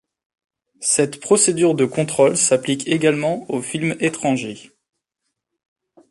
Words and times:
Cette 0.79 1.19
procédure 1.19 1.75
de 1.75 1.85
contrôle 1.85 2.35
s'applique 2.35 2.87
également 2.87 3.45
aux 3.51 3.61
films 3.61 3.95
étrangers. 3.99 4.71